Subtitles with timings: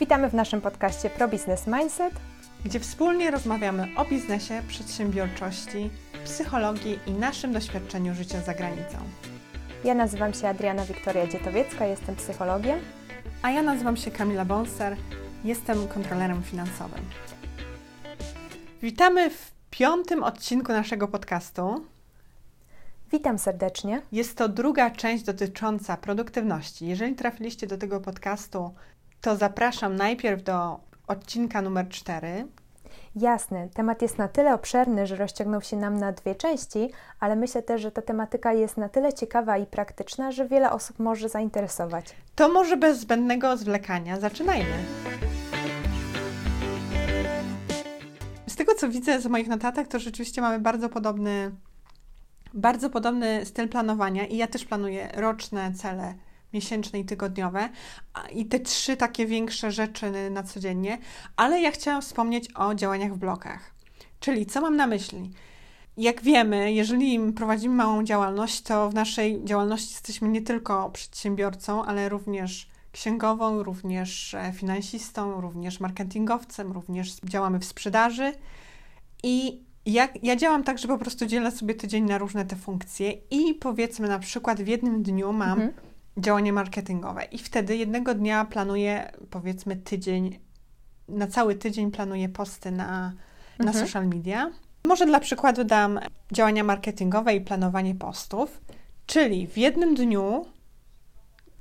[0.00, 2.14] Witamy w naszym podcaście Pro Business Mindset,
[2.64, 5.90] gdzie wspólnie rozmawiamy o biznesie, przedsiębiorczości,
[6.24, 8.98] psychologii i naszym doświadczeniu życia za granicą.
[9.84, 12.78] Ja nazywam się Adriana Wiktoria Dzietowiecka, jestem psychologiem.
[13.42, 14.96] A ja nazywam się Kamila Bonser,
[15.44, 17.04] jestem kontrolerem finansowym.
[18.82, 21.84] Witamy w piątym odcinku naszego podcastu.
[23.12, 24.02] Witam serdecznie.
[24.12, 26.86] Jest to druga część dotycząca produktywności.
[26.86, 28.74] Jeżeli trafiliście do tego podcastu,
[29.20, 32.46] to zapraszam najpierw do odcinka numer 4.
[33.16, 36.90] Jasne, temat jest na tyle obszerny, że rozciągnął się nam na dwie części,
[37.20, 40.98] ale myślę też, że ta tematyka jest na tyle ciekawa i praktyczna, że wiele osób
[40.98, 42.16] może zainteresować.
[42.34, 44.84] To może bez zbędnego zwlekania zaczynajmy.
[48.46, 51.50] Z tego co widzę z moich notatek, to rzeczywiście mamy bardzo podobny,
[52.54, 56.14] bardzo podobny styl planowania i ja też planuję roczne cele
[56.52, 57.68] miesięczne i tygodniowe
[58.32, 60.98] i te trzy takie większe rzeczy na codziennie,
[61.36, 63.74] ale ja chciałam wspomnieć o działaniach w blokach.
[64.20, 65.30] Czyli co mam na myśli?
[65.96, 72.08] Jak wiemy, jeżeli prowadzimy małą działalność, to w naszej działalności jesteśmy nie tylko przedsiębiorcą, ale
[72.08, 78.32] również księgową, również e, finansistą, również marketingowcem, również działamy w sprzedaży.
[79.22, 83.12] I jak, ja działam tak, że po prostu dzielę sobie tydzień na różne te funkcje
[83.30, 87.24] i powiedzmy na przykład w jednym dniu mam mhm działanie marketingowe.
[87.24, 90.38] I wtedy jednego dnia planuję, powiedzmy, tydzień,
[91.08, 93.12] na cały tydzień planuję posty na,
[93.58, 93.86] na mhm.
[93.86, 94.50] social media.
[94.86, 96.00] Może dla przykładu dam
[96.32, 98.60] działania marketingowe i planowanie postów,
[99.06, 100.46] czyli w jednym dniu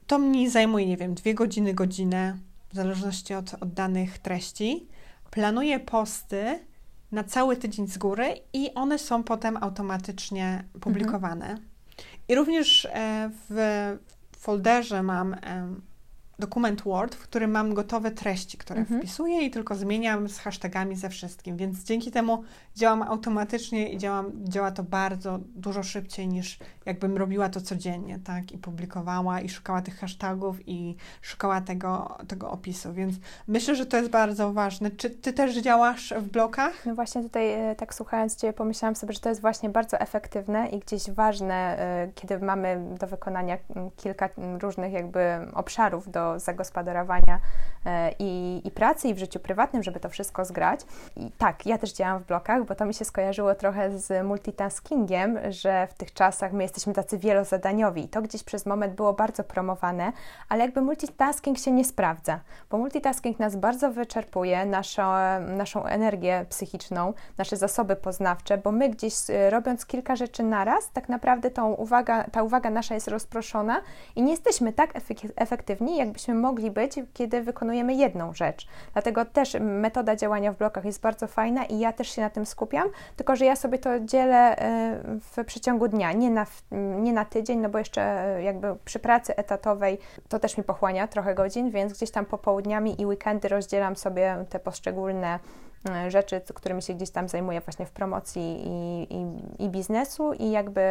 [0.07, 2.37] to mi zajmuje, nie wiem, dwie godziny, godzinę,
[2.71, 4.87] w zależności od, od danych treści.
[5.31, 6.59] Planuję posty
[7.11, 11.45] na cały tydzień z góry i one są potem automatycznie publikowane.
[11.45, 11.69] Mhm.
[12.27, 13.55] I również e, w,
[14.39, 15.35] folderze mam
[16.39, 18.99] dokument Word, w którym mam gotowe treści, które mhm.
[18.99, 22.43] wpisuję i tylko zmieniam z hashtagami ze wszystkim, więc dzięki temu
[22.75, 28.51] działam automatycznie i działam, działa to bardzo dużo szybciej niż jakbym robiła to codziennie, tak,
[28.51, 33.15] i publikowała i szukała tych hashtagów i szukała tego, tego opisu, więc
[33.47, 34.91] myślę, że to jest bardzo ważne.
[34.91, 36.85] Czy Ty też działasz w blokach?
[36.85, 40.67] No właśnie tutaj e, tak słuchając Ciebie pomyślałam sobie, że to jest właśnie bardzo efektywne
[40.69, 43.57] i gdzieś ważne, e, kiedy mamy do wykonania
[43.95, 44.29] kilka
[44.61, 45.19] różnych jakby
[45.53, 47.39] obszarów do zagospodarowania
[47.85, 50.79] e, i, i pracy, i w życiu prywatnym, żeby to wszystko zgrać.
[51.15, 55.39] I tak, ja też działam w blokach, bo to mi się skojarzyło trochę z multitaskingiem,
[55.49, 59.43] że w tych czasach my jesteśmy tacy wielozadaniowi i to gdzieś przez moment było bardzo
[59.43, 60.11] promowane,
[60.49, 67.13] ale jakby multitasking się nie sprawdza, bo multitasking nas bardzo wyczerpuje, naszą, naszą energię psychiczną,
[67.37, 72.23] nasze zasoby poznawcze, bo my gdzieś e, robiąc kilka rzeczy naraz, tak naprawdę tą uwaga,
[72.23, 73.81] ta uwaga nasza jest rozproszona
[74.15, 74.93] i nie jesteśmy tak
[75.35, 78.67] efektywni, jakbyśmy mogli być, kiedy wykonujemy jedną rzecz.
[78.93, 82.45] Dlatego też metoda działania w blokach jest bardzo fajna i ja też się na tym
[82.45, 86.45] skupiam, tylko że ja sobie to dzielę e, w przeciągu dnia, nie na,
[87.01, 89.97] nie na tydzień, no bo jeszcze e, jakby przy pracy etatowej
[90.29, 94.59] to też mi pochłania trochę godzin, więc gdzieś tam popołudniami i weekendy rozdzielam sobie te
[94.59, 95.39] poszczególne
[96.07, 100.81] rzeczy, którymi się gdzieś tam zajmuję właśnie w promocji i, i, i, biznesu i jakby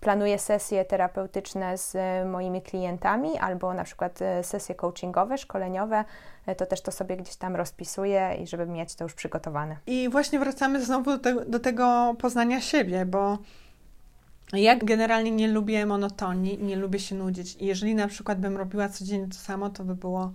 [0.00, 1.96] planuję sesje terapeutyczne z
[2.28, 6.04] moimi klientami albo na przykład e, sesje coachingowe, szkoleniowe,
[6.46, 9.76] e, to też to sobie gdzieś tam rozpisuję i żeby mieć to już przygotowane.
[9.86, 13.38] I właśnie wracamy znowu do, te, do tego poznania siebie, bo
[14.52, 17.56] ja generalnie nie lubię monotonii, nie lubię się nudzić.
[17.60, 20.32] Jeżeli na przykład bym robiła codziennie to samo, to by było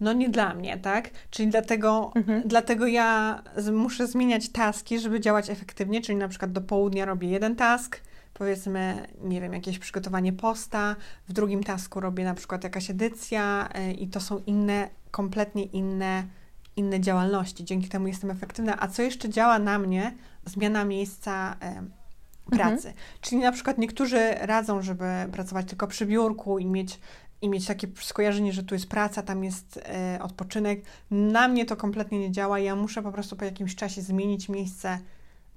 [0.00, 1.10] no nie dla mnie, tak?
[1.30, 2.42] Czyli dlatego, mhm.
[2.46, 3.42] dlatego ja
[3.72, 8.00] muszę zmieniać taski, żeby działać efektywnie, czyli na przykład do południa robię jeden task,
[8.34, 10.96] powiedzmy, nie wiem, jakieś przygotowanie posta,
[11.28, 16.24] w drugim tasku robię na przykład jakaś edycja yy, i to są inne, kompletnie inne,
[16.76, 17.64] inne działalności.
[17.64, 18.76] Dzięki temu jestem efektywna.
[18.80, 20.14] A co jeszcze działa na mnie?
[20.44, 22.88] Zmiana miejsca yy, pracy.
[22.88, 22.94] Mhm.
[23.20, 27.00] Czyli na przykład niektórzy radzą, żeby pracować tylko przy biurku i mieć
[27.42, 30.82] i mieć takie skojarzenie, że tu jest praca, tam jest e, odpoczynek.
[31.10, 32.58] Na mnie to kompletnie nie działa.
[32.58, 34.98] Ja muszę po prostu po jakimś czasie zmienić miejsce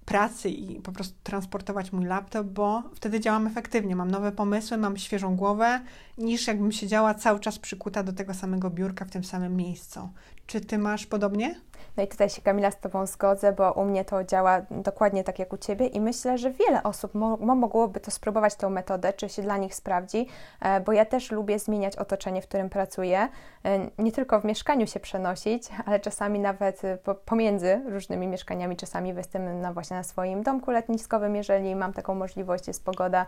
[0.06, 3.96] pracy i po prostu transportować mój laptop, bo wtedy działam efektywnie.
[3.96, 5.82] Mam nowe pomysły, mam świeżą głowę,
[6.18, 10.10] niż jakbym siedziała cały czas przykuta do tego samego biurka w tym samym miejscu.
[10.48, 11.56] Czy ty masz podobnie?
[11.98, 15.40] No i tutaj się Kamila z Tobą zgodzę, bo u mnie to działa dokładnie tak
[15.40, 19.30] jak u Ciebie i myślę, że wiele osób mo mogłoby to spróbować tą metodę, czy
[19.30, 20.28] się dla nich sprawdzi,
[20.62, 23.28] e, bo ja też lubię zmieniać otoczenie, w którym pracuję.
[23.66, 29.10] E, nie tylko w mieszkaniu się przenosić, ale czasami nawet e, pomiędzy różnymi mieszkaniami, czasami
[29.10, 33.26] jestem na, właśnie na swoim domku letniskowym, jeżeli mam taką możliwość, jest pogoda,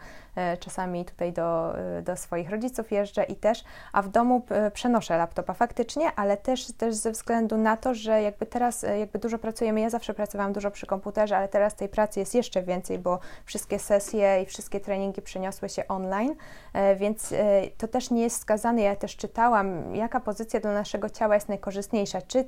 [0.60, 1.74] czasami tutaj do,
[2.04, 3.64] do swoich rodziców jeżdżę i też,
[3.94, 8.46] a w domu przenoszę laptopa faktycznie, ale też, też ze względu na to, że jakby
[8.54, 12.20] teraz e, jakby dużo pracujemy, ja zawsze pracowałam dużo przy komputerze, ale teraz tej pracy
[12.20, 16.36] jest jeszcze więcej, bo wszystkie sesje i wszystkie treningi przeniosły się online,
[16.74, 17.36] e, więc e,
[17.78, 18.82] to też nie jest wskazane.
[18.82, 22.46] Ja też czytałam, jaka pozycja dla naszego ciała jest najkorzystniejsza, czy,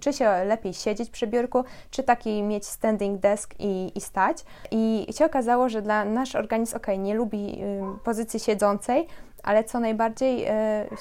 [0.00, 4.44] czy się lepiej siedzieć przy biurku, czy taki mieć standing desk i, i stać.
[4.70, 7.62] I się okazało, że dla nasz organizm, ok, nie lubi
[8.04, 9.06] pozycji siedzącej,
[9.42, 10.46] ale co najbardziej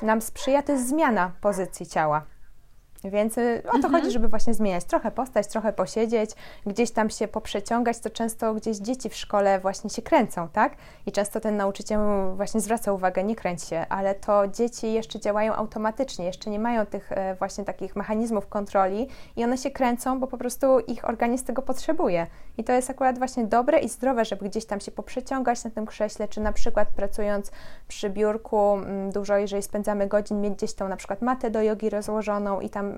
[0.02, 2.35] nam sprzyja, to jest zmiana pozycji ciała.
[3.04, 3.94] Więc y, o to mhm.
[3.94, 6.32] chodzi, żeby właśnie zmieniać trochę postać, trochę posiedzieć,
[6.66, 10.76] gdzieś tam się poprzeciągać, to często gdzieś dzieci w szkole właśnie się kręcą, tak?
[11.06, 12.00] I często ten nauczyciel
[12.36, 16.86] właśnie zwraca uwagę, nie kręć się, ale to dzieci jeszcze działają automatycznie, jeszcze nie mają
[16.86, 21.46] tych e, właśnie takich mechanizmów kontroli i one się kręcą, bo po prostu ich organizm
[21.46, 22.28] tego potrzebuje.
[22.58, 25.86] I to jest akurat właśnie dobre i zdrowe, żeby gdzieś tam się poprzeciągać na tym
[25.86, 27.52] krześle, czy na przykład pracując
[27.88, 31.90] przy biurku mm, dużo, jeżeli spędzamy godzin, mieć gdzieś tą na przykład matę do jogi
[31.90, 32.95] rozłożoną i tam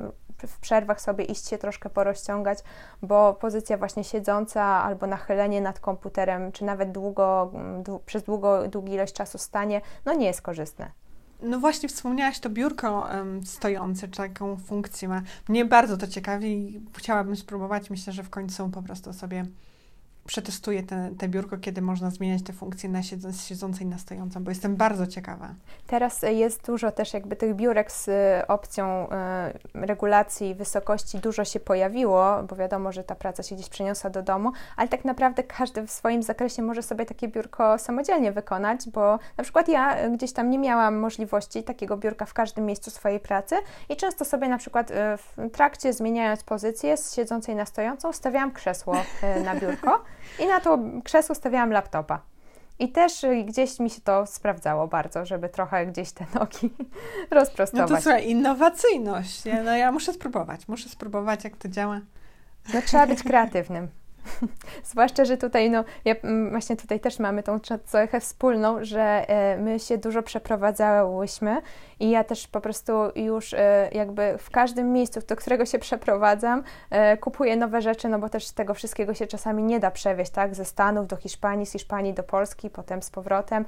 [0.47, 2.59] w przerwach sobie iść się troszkę porozciągać,
[3.01, 7.51] bo pozycja właśnie siedząca albo nachylenie nad komputerem, czy nawet długo,
[8.05, 10.91] przez długo, długi ilość czasu stanie, no nie jest korzystne.
[11.41, 15.21] No właśnie wspomniałaś to biurko um, stojące, czy jaką funkcję ma.
[15.49, 17.89] Mnie bardzo to ciekawi i chciałabym spróbować.
[17.89, 19.45] Myślę, że w końcu po prostu sobie
[20.27, 24.51] przetestuję te, te biurko, kiedy można zmieniać te funkcje na siedząc, siedzącej na stojącą, bo
[24.51, 25.53] jestem bardzo ciekawa.
[25.87, 29.07] Teraz jest dużo też jakby tych biurek z y, opcją
[29.75, 34.23] y, regulacji wysokości dużo się pojawiło, bo wiadomo, że ta praca się gdzieś przeniosła do
[34.23, 39.19] domu, ale tak naprawdę każdy w swoim zakresie może sobie takie biurko samodzielnie wykonać, bo
[39.37, 43.55] na przykład ja gdzieś tam nie miałam możliwości takiego biurka w każdym miejscu swojej pracy
[43.89, 48.95] i często sobie na przykład w trakcie zmieniając pozycję z siedzącej na stojącą stawiałam krzesło
[49.43, 50.01] na biurko
[50.39, 52.21] i na to krzesło stawiałam laptopa.
[52.79, 56.69] I też y, gdzieś mi się to sprawdzało bardzo, żeby trochę gdzieś te nogi
[57.31, 57.89] rozprostować.
[57.89, 59.45] No to słuchaj, innowacyjność.
[59.45, 59.63] Nie?
[59.63, 61.99] No ja muszę spróbować, muszę spróbować, jak to działa.
[62.73, 63.87] No trzeba być kreatywnym.
[64.83, 69.57] Zwłaszcza, że tutaj, no, ja, mm, właśnie tutaj też mamy tą cechę wspólną, że e,
[69.57, 71.61] my się dużo przeprowadzałyśmy
[71.99, 76.63] i ja też po prostu już e, jakby w każdym miejscu, do którego się przeprowadzam,
[76.89, 80.55] e, kupuję nowe rzeczy, no bo też tego wszystkiego się czasami nie da przewieźć, tak,
[80.55, 83.65] ze Stanów do Hiszpanii, z Hiszpanii do Polski, potem z powrotem,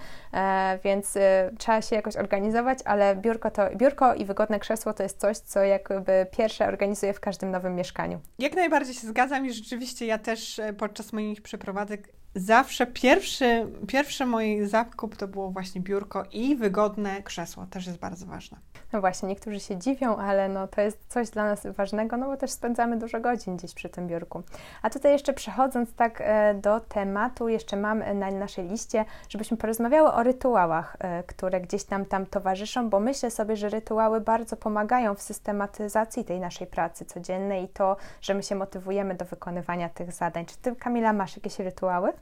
[0.83, 1.17] więc
[1.57, 5.63] trzeba się jakoś organizować, ale biurko, to, biurko i wygodne krzesło to jest coś, co
[5.63, 8.19] jakby pierwsze organizuję w każdym nowym mieszkaniu.
[8.39, 14.25] Jak najbardziej się zgadzam i rzeczywiście ja też E, podczas moich przeprowadzek zawsze pierwszy, pierwszy
[14.25, 17.65] mój zakup to było właśnie biurko i wygodne krzesło.
[17.65, 18.57] Też jest bardzo ważne.
[18.93, 22.37] No właśnie, niektórzy się dziwią, ale no to jest coś dla nas ważnego, no bo
[22.37, 24.43] też spędzamy dużo godzin gdzieś przy tym biurku.
[24.81, 30.11] A tutaj jeszcze przechodząc tak e, do tematu, jeszcze mam na naszej liście, żebyśmy porozmawiały
[30.11, 35.15] o rytuałach, e, które gdzieś tam tam towarzyszą, bo myślę sobie, że rytuały bardzo pomagają
[35.15, 40.11] w systematyzacji tej naszej pracy codziennej i to, że my się motywujemy do wykonywania tych
[40.11, 40.45] zadań.
[40.45, 42.13] Czy ty, Kamila, masz jakieś rytuały?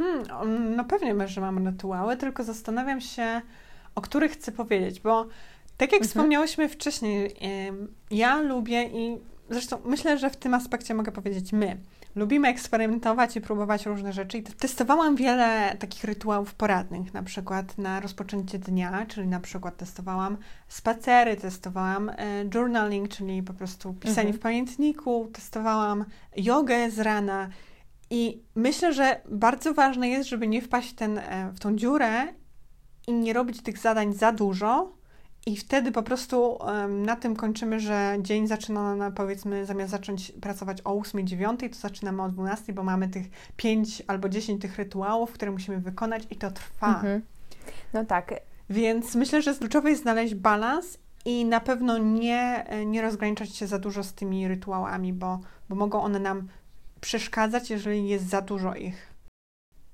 [0.00, 3.40] Hmm, no pewnie, że mam rytuały, tylko zastanawiam się,
[3.94, 5.26] o których chcę powiedzieć, bo
[5.76, 6.08] tak jak mhm.
[6.08, 7.36] wspomniałyśmy wcześniej,
[8.10, 9.18] ja lubię i
[9.50, 11.76] zresztą myślę, że w tym aspekcie mogę powiedzieć my.
[12.16, 14.38] Lubimy eksperymentować i próbować różne rzeczy.
[14.38, 20.36] I testowałam wiele takich rytuałów poradnych, na przykład na rozpoczęcie dnia, czyli na przykład testowałam
[20.68, 22.14] spacery, testowałam e,
[22.54, 24.34] journaling, czyli po prostu pisanie mhm.
[24.36, 26.04] w pamiętniku, testowałam
[26.36, 27.48] jogę z rana.
[28.10, 32.26] I myślę, że bardzo ważne jest, żeby nie wpaść ten, e, w tą dziurę
[33.06, 35.00] i nie robić tych zadań za dużo,
[35.46, 40.78] i wtedy po prostu na tym kończymy, że dzień zaczyna, na, powiedzmy, zamiast zacząć pracować
[40.84, 43.26] o 8, 9, to zaczynamy o 12, bo mamy tych
[43.56, 46.94] 5 albo 10 tych rytuałów, które musimy wykonać i to trwa.
[46.94, 47.22] Mhm.
[47.92, 48.34] No tak.
[48.70, 53.78] Więc myślę, że kluczowe jest znaleźć balans i na pewno nie, nie rozgraniczać się za
[53.78, 56.48] dużo z tymi rytuałami, bo, bo mogą one nam
[57.00, 59.09] przeszkadzać, jeżeli jest za dużo ich.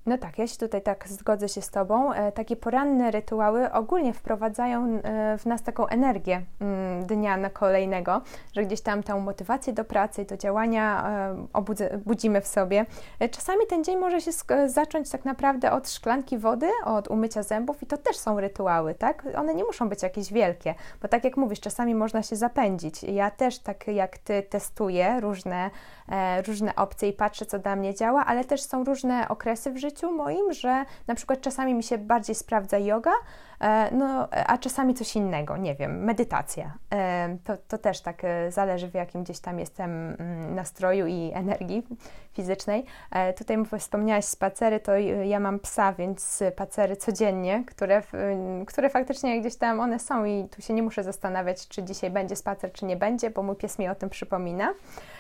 [0.07, 2.13] No tak, ja się tutaj tak zgodzę się z Tobą.
[2.13, 8.23] E, takie poranne rytuały ogólnie wprowadzają e, w nas taką energię mm, dnia na kolejnego,
[8.53, 11.09] że gdzieś tam tę motywację do pracy do działania
[11.55, 12.87] e, budzimy w sobie.
[13.31, 14.31] Czasami ten dzień może się
[14.67, 19.27] zacząć tak naprawdę od szklanki wody, od umycia zębów i to też są rytuały, tak?
[19.37, 23.03] One nie muszą być jakieś wielkie, bo tak jak mówisz, czasami można się zapędzić.
[23.03, 25.71] Ja też tak jak Ty testuję różne,
[26.47, 29.96] różne opcje i patrzę, co dla mnie działa, ale też są różne okresy w życiu,
[29.97, 33.13] życiu moim, że na przykład czasami mi się bardziej sprawdza yoga,
[33.93, 36.75] no, a czasami coś innego, nie wiem, medytacja.
[36.93, 41.31] E, to, to też tak e, zależy, w jakim gdzieś tam jestem mm, nastroju i
[41.35, 41.87] energii
[42.33, 42.85] fizycznej.
[43.39, 48.03] Tutaj wspomniałaś spacery, to ja mam psa, więc spacery codziennie, które,
[48.67, 52.37] które faktycznie gdzieś tam one są i tu się nie muszę zastanawiać, czy dzisiaj będzie
[52.37, 54.75] spacer, czy nie będzie, bo mój pies mi o tym przypomina.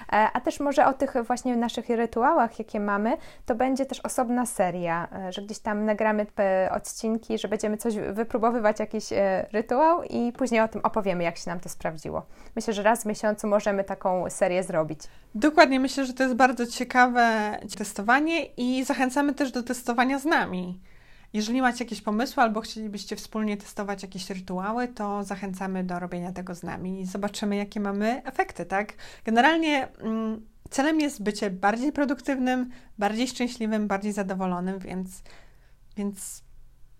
[0.08, 3.16] A też może o tych właśnie naszych rytuałach, jakie mamy,
[3.46, 6.26] to będzie też osobna seria, że gdzieś tam nagramy
[6.70, 7.94] odcinki, że będziemy coś
[8.26, 12.26] wypróbowywać, jakiś e, rytuał i później o tym opowiemy, jak się nam to sprawdziło.
[12.56, 15.00] Myślę, że raz w miesiącu możemy taką serię zrobić.
[15.34, 20.80] Dokładnie, myślę, że to jest bardzo ciekawe testowanie i zachęcamy też do testowania z nami.
[21.32, 26.54] Jeżeli macie jakieś pomysły albo chcielibyście wspólnie testować jakieś rytuały, to zachęcamy do robienia tego
[26.54, 28.92] z nami i zobaczymy, jakie mamy efekty, tak?
[29.24, 35.22] Generalnie mm, celem jest bycie bardziej produktywnym, bardziej szczęśliwym, bardziej zadowolonym, więc,
[35.96, 36.45] więc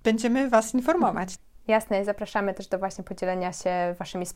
[0.07, 1.39] będziemy Was informować.
[1.69, 4.27] Jasne, zapraszamy też do właśnie podzielenia się Waszymi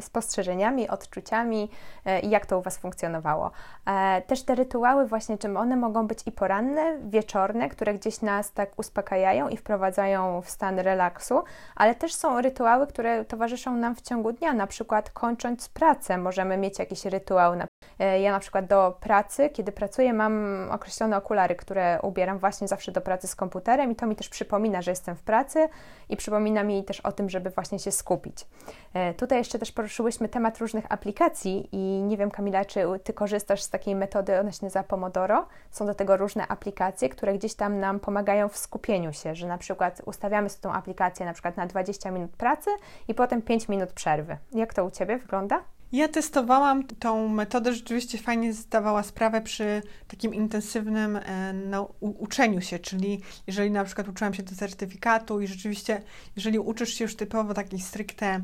[0.00, 1.70] spostrzeżeniami, odczuciami
[2.04, 3.50] e, i jak to u Was funkcjonowało.
[3.86, 8.52] E, też te rytuały właśnie, czym one mogą być i poranne, wieczorne, które gdzieś nas
[8.52, 11.44] tak uspokajają i wprowadzają w stan relaksu,
[11.76, 16.56] ale też są rytuały, które towarzyszą nam w ciągu dnia, na przykład kończąc pracę możemy
[16.56, 17.52] mieć jakiś rytuał.
[17.52, 17.66] E,
[17.98, 23.00] ja na przykład do pracy, kiedy pracuję, mam określone okulary, które ubieram właśnie zawsze do
[23.00, 25.68] pracy z komputerem i to mi też przypomina, że jestem w pracy
[26.08, 28.46] i przypomina mi też o tym, żeby właśnie się skupić.
[28.94, 33.62] E, tutaj jeszcze też poruszyłyśmy temat różnych aplikacji i nie wiem, Kamila, czy Ty korzystasz
[33.62, 35.46] z takiej metody, ona nazywa Pomodoro.
[35.70, 39.58] Są do tego różne aplikacje, które gdzieś tam nam pomagają w skupieniu się, że na
[39.58, 42.70] przykład ustawiamy sobie tą aplikację na przykład na 20 minut pracy
[43.08, 44.36] i potem 5 minut przerwy.
[44.52, 45.75] Jak to u Ciebie wygląda?
[45.92, 52.78] Ja testowałam tą metodę, rzeczywiście fajnie zdawała sprawę przy takim intensywnym e, no, uczeniu się,
[52.78, 56.02] czyli jeżeli na przykład uczyłam się do certyfikatu i rzeczywiście,
[56.36, 58.40] jeżeli uczysz się już typowo takiej stricte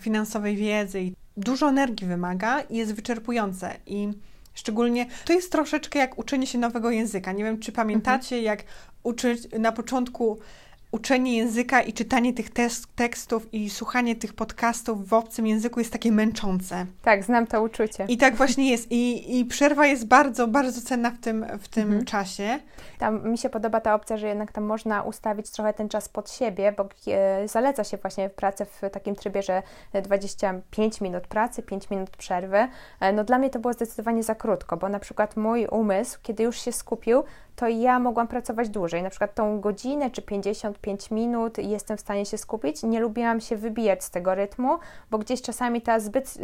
[0.00, 4.08] finansowej wiedzy i dużo energii wymaga i jest wyczerpujące i
[4.54, 7.32] Szczególnie to jest troszeczkę jak uczenie się nowego języka.
[7.32, 8.44] Nie wiem, czy pamiętacie, mhm.
[8.44, 8.64] jak
[9.02, 10.38] uczyć na początku
[10.92, 12.50] uczenie języka i czytanie tych
[12.94, 16.86] tekstów i słuchanie tych podcastów w obcym języku jest takie męczące.
[17.02, 18.04] Tak, znam to uczucie.
[18.08, 18.86] I tak właśnie jest.
[18.90, 22.04] I, i przerwa jest bardzo, bardzo cenna w tym, w tym mhm.
[22.04, 22.58] czasie.
[22.98, 26.30] Tam mi się podoba ta opcja, że jednak tam można ustawić trochę ten czas pod
[26.30, 29.62] siebie, bo e, zaleca się właśnie pracę w takim trybie, że
[30.02, 32.68] 25 minut pracy, 5 minut przerwy.
[33.00, 36.42] E, no dla mnie to było zdecydowanie za krótko, bo na przykład mój umysł, kiedy
[36.42, 37.24] już się skupił,
[37.56, 42.26] to ja mogłam pracować dłużej, na przykład tą godzinę czy 55 minut jestem w stanie
[42.26, 42.82] się skupić.
[42.82, 44.78] Nie lubiłam się wybijać z tego rytmu,
[45.10, 46.36] bo gdzieś czasami ta zbyt,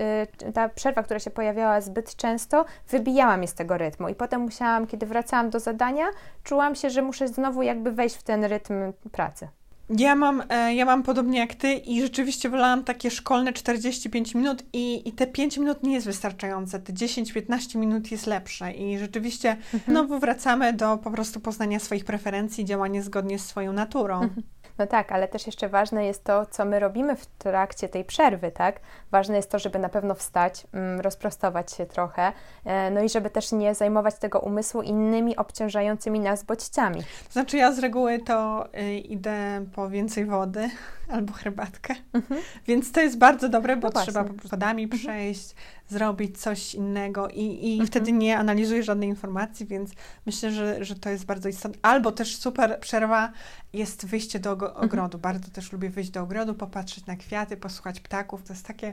[0.48, 4.40] y, ta przerwa, która się pojawiała zbyt często, wybijała mnie z tego rytmu i potem
[4.40, 6.06] musiałam, kiedy wracałam do zadania,
[6.44, 9.48] czułam się, że muszę znowu jakby wejść w ten rytm pracy.
[9.90, 14.62] Ja mam, e, ja mam podobnie jak ty i rzeczywiście wolałam takie szkolne 45 minut
[14.72, 16.80] i, i te 5 minut nie jest wystarczające.
[16.80, 20.08] Te 10-15 minut jest lepsze i rzeczywiście mhm.
[20.08, 24.14] no, wracamy do po prostu poznania swoich preferencji, działania zgodnie z swoją naturą.
[24.22, 24.42] Mhm.
[24.78, 28.50] No tak, ale też jeszcze ważne jest to, co my robimy w trakcie tej przerwy,
[28.50, 28.80] tak?
[29.10, 32.32] Ważne jest to, żeby na pewno wstać, mm, rozprostować się trochę,
[32.64, 37.02] e, no i żeby też nie zajmować tego umysłu innymi obciążającymi nas bodźcami.
[37.30, 40.70] Znaczy ja z reguły to y, idę po więcej wody
[41.14, 42.40] albo herbatkę, mhm.
[42.66, 45.00] więc to jest bardzo dobre, bo no trzeba wodami mhm.
[45.00, 45.54] przejść,
[45.88, 47.86] zrobić coś innego i, i mhm.
[47.86, 49.90] wtedy nie analizuję żadnej informacji, więc
[50.26, 51.78] myślę, że, że to jest bardzo istotne.
[51.82, 53.32] Albo też super przerwa
[53.72, 54.76] jest wyjście do mhm.
[54.76, 55.18] ogrodu.
[55.18, 58.42] Bardzo też lubię wyjść do ogrodu, popatrzeć na kwiaty, posłuchać ptaków.
[58.42, 58.92] To jest takie,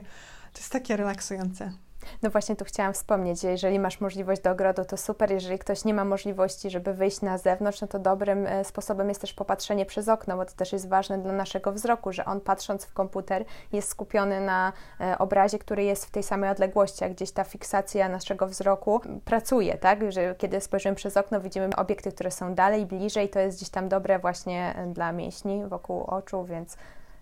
[0.52, 1.72] to jest takie relaksujące.
[2.22, 5.30] No właśnie tu chciałam wspomnieć, jeżeli masz możliwość do ogrodu, to super.
[5.30, 9.20] Jeżeli ktoś nie ma możliwości, żeby wyjść na zewnątrz, no to dobrym e, sposobem jest
[9.20, 12.84] też popatrzenie przez okno, bo to też jest ważne dla naszego wzroku, że on patrząc
[12.84, 17.30] w komputer jest skupiony na e, obrazie, który jest w tej samej odległości, a gdzieś
[17.30, 20.12] ta fiksacja naszego wzroku pracuje, tak?
[20.12, 23.88] Że kiedy spojrzymy przez okno, widzimy obiekty, które są dalej, bliżej, to jest gdzieś tam
[23.88, 26.76] dobre właśnie e, dla mięśni wokół oczu, więc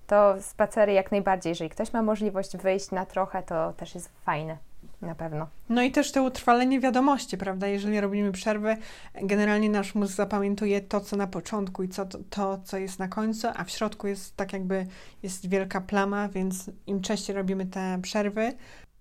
[0.06, 1.50] to spacery jak najbardziej.
[1.50, 4.71] Jeżeli ktoś ma możliwość wyjść na trochę, to też jest fajne.
[5.02, 5.49] Na pewno.
[5.68, 7.66] No i też to utrwalenie wiadomości, prawda?
[7.66, 8.76] Jeżeli robimy przerwy,
[9.14, 13.09] generalnie nasz mózg zapamiętuje to, co na początku i co, to, to, co jest na
[13.09, 14.87] końcu, a w środku jest tak jakby
[15.23, 18.52] jest wielka plama, więc im częściej robimy te przerwy,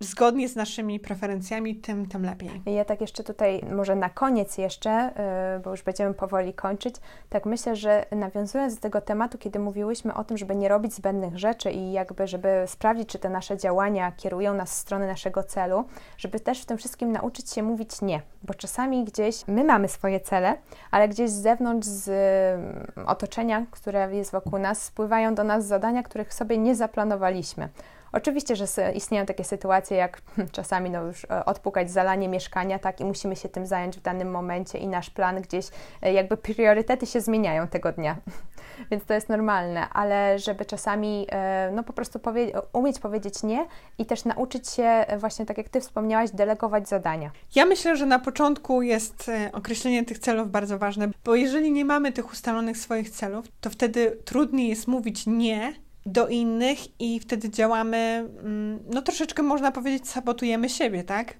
[0.04, 2.62] zgodnie z naszymi preferencjami, tym, tym lepiej.
[2.66, 5.10] Ja tak jeszcze tutaj, może na koniec jeszcze,
[5.56, 6.94] y, bo już będziemy powoli kończyć,
[7.28, 11.38] tak myślę, że nawiązując do tego tematu, kiedy mówiłyśmy o tym, żeby nie robić zbędnych
[11.38, 15.84] rzeczy i jakby, żeby sprawdzić, czy te nasze działania kierują nas w stronę naszego celu,
[16.18, 20.20] żeby też w tym wszystkim nauczyć się mówić nie, bo czasami gdzieś my mamy swoje
[20.20, 20.56] cele,
[20.90, 26.02] ale gdzieś z zewnątrz, z mm, otoczenia, które jest wokół nas, spływają do nas zadania,
[26.02, 27.68] których sobie nie zaplanowaliśmy.
[28.12, 33.04] Oczywiście, że istnieją takie sytuacje, jak czasami no już e, odpukać zalanie mieszkania, tak, i
[33.04, 35.66] musimy się tym zająć w danym momencie i nasz plan gdzieś,
[36.02, 38.16] e, jakby priorytety się zmieniają tego dnia,
[38.90, 43.66] więc to jest normalne, ale żeby czasami e, no po prostu powie umieć powiedzieć nie
[43.98, 47.30] i też nauczyć się właśnie, tak jak Ty wspomniałaś, delegować zadania.
[47.54, 52.12] Ja myślę, że na początku jest określenie tych celów bardzo ważne, bo jeżeli nie mamy
[52.12, 55.74] tych ustalonych swoich celów, to wtedy trudniej jest mówić nie
[56.06, 61.34] do innych i wtedy działamy, mm, no troszeczkę można powiedzieć, sabotujemy siebie, tak?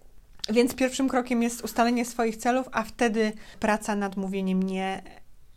[0.49, 5.03] Więc pierwszym krokiem jest ustalenie swoich celów, a wtedy praca nad mówieniem nie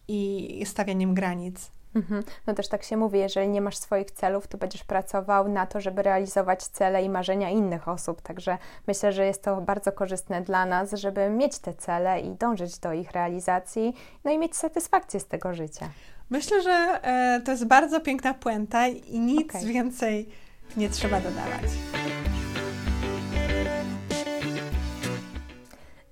[0.07, 1.71] i stawianiem granic.
[1.95, 2.23] Mhm.
[2.47, 5.81] No też tak się mówi, jeżeli nie masz swoich celów, to będziesz pracował na to,
[5.81, 8.21] żeby realizować cele i marzenia innych osób.
[8.21, 8.57] Także
[8.87, 12.93] myślę, że jest to bardzo korzystne dla nas, żeby mieć te cele i dążyć do
[12.93, 13.93] ich realizacji,
[14.23, 15.89] no i mieć satysfakcję z tego życia.
[16.29, 19.65] Myślę, że e, to jest bardzo piękna puenta i nic okay.
[19.65, 20.29] więcej
[20.77, 21.63] nie trzeba dodawać.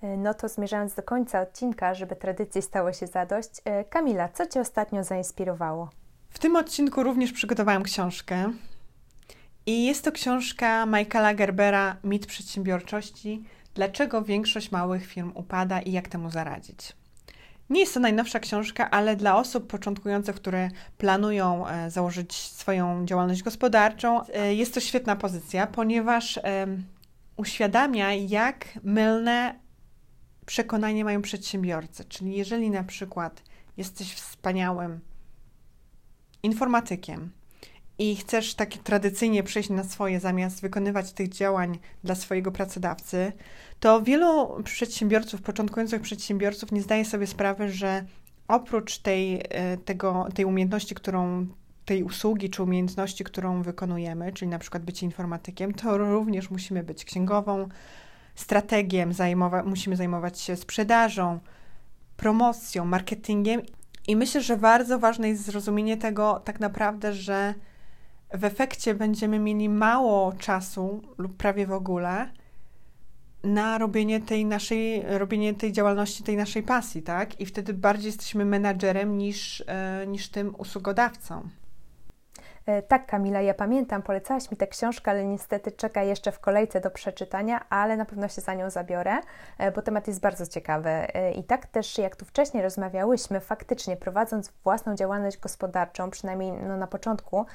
[0.01, 4.47] E, no to zmierzając do końca odcinka, żeby tradycji stało się zadość, e, Kamila, co
[4.47, 5.89] Cię ostatnio zainspirowało?
[6.29, 8.53] W tym odcinku również przygotowałam książkę.
[9.65, 13.43] I jest to książka Michaela Gerbera Mit przedsiębiorczości.
[13.75, 16.93] Dlaczego większość małych firm upada i jak temu zaradzić?
[17.73, 23.43] Nie jest to najnowsza książka, ale dla osób początkujących, które planują e, założyć swoją działalność
[23.43, 26.39] gospodarczą, e, jest to świetna pozycja, ponieważ
[27.37, 29.59] uświadamia, jak mylne
[30.45, 32.05] przekonanie mają przedsiębiorcy.
[32.05, 33.43] Czyli jeżeli na przykład
[33.77, 34.99] jesteś wspaniałym
[36.43, 37.31] informatykiem,
[37.97, 43.31] i chcesz tak tradycyjnie przejść na swoje, zamiast wykonywać tych działań dla swojego pracodawcy,
[43.83, 48.05] to wielu przedsiębiorców, początkujących przedsiębiorców nie zdaje sobie sprawy, że
[48.47, 51.47] oprócz tej, e, tego, tej umiejętności, którą
[51.85, 57.05] tej usługi czy umiejętności, którą wykonujemy, czyli na przykład być informatykiem, to również musimy być
[57.05, 57.67] księgową,
[58.35, 61.39] strategiem, zajmowa musimy zajmować się sprzedażą,
[62.17, 63.61] promocją, marketingiem.
[64.07, 67.53] I myślę, że bardzo ważne jest zrozumienie tego tak naprawdę, że
[68.33, 72.29] w efekcie będziemy mieli mało czasu lub prawie w ogóle
[73.43, 77.41] na robienie tej naszej, robienie tej działalności, tej naszej pasji, tak?
[77.41, 81.49] I wtedy bardziej jesteśmy menadżerem niż, e, niż tym usługodawcą.
[82.65, 86.81] E, tak, Kamila, ja pamiętam, polecałaś mi tę książkę, ale niestety czeka jeszcze w kolejce
[86.81, 89.19] do przeczytania, ale na pewno się za nią zabiorę,
[89.57, 90.89] e, bo temat jest bardzo ciekawy.
[90.89, 96.77] E, I tak też, jak tu wcześniej rozmawiałyśmy, faktycznie prowadząc własną działalność gospodarczą, przynajmniej no,
[96.77, 97.45] na początku,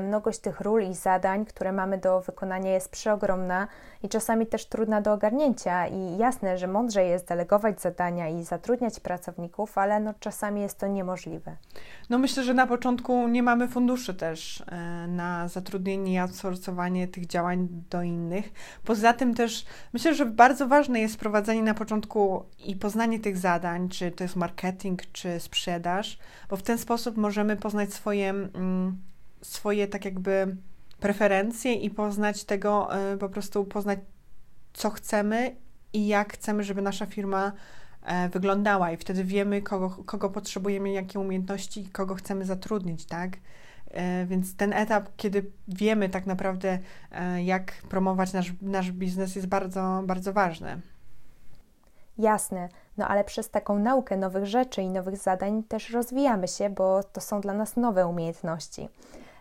[0.00, 3.68] mnogość tych ról i zadań, które mamy do wykonania jest przeogromna
[4.02, 5.86] i czasami też trudna do ogarnięcia.
[5.86, 10.86] I jasne, że mądrze jest delegować zadania i zatrudniać pracowników, ale no, czasami jest to
[10.86, 11.56] niemożliwe.
[12.10, 17.26] No myślę, że na początku nie mamy funduszy też E, na zatrudnienie i outsourcowanie tych
[17.26, 18.52] działań do innych.
[18.84, 23.88] Poza tym też myślę, że bardzo ważne jest prowadzenie na początku i poznanie tych zadań,
[23.88, 26.18] czy to jest marketing, czy sprzedaż,
[26.50, 29.02] bo w ten sposób możemy poznać swoje, mm,
[29.42, 30.56] swoje tak jakby
[31.00, 33.98] preferencje i poznać tego, e, po prostu poznać,
[34.72, 35.56] co chcemy
[35.92, 37.52] i jak chcemy, żeby nasza firma
[38.02, 43.36] e, wyglądała i wtedy wiemy, kogo, kogo potrzebujemy, jakie umiejętności, kogo chcemy zatrudnić, tak?
[43.96, 46.78] E, więc ten etap, kiedy wiemy tak naprawdę,
[47.12, 50.80] e, jak promować nasz, nasz biznes, jest bardzo, bardzo ważny.
[52.18, 57.02] Jasne, no ale przez taką naukę nowych rzeczy i nowych zadań też rozwijamy się, bo
[57.02, 58.88] to są dla nas nowe umiejętności.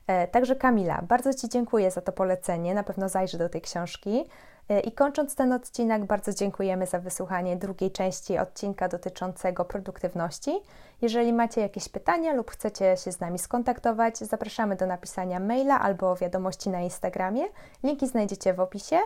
[0.08, 4.26] E, także Kamila, bardzo Ci dziękuję za to polecenie, na pewno zajrzę do tej książki.
[4.70, 10.60] E, I kończąc ten odcinek, bardzo dziękujemy za wysłuchanie drugiej części odcinka dotyczącego produktywności.
[11.02, 16.16] Jeżeli macie jakieś pytania lub chcecie się z nami skontaktować, zapraszamy do napisania maila albo
[16.16, 17.44] wiadomości na Instagramie.
[17.84, 18.98] Linki znajdziecie w opisie.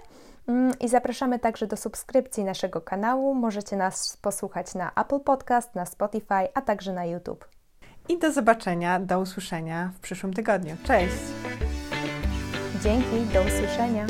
[0.47, 3.35] Mm, I zapraszamy także do subskrypcji naszego kanału.
[3.35, 7.58] Możecie nas posłuchać na Apple Podcast, na Spotify, a także na YouTube.
[8.09, 10.75] I do zobaczenia, do usłyszenia w przyszłym tygodniu.
[10.83, 11.15] Cześć!
[12.83, 14.05] Dzięki, do usłyszenia.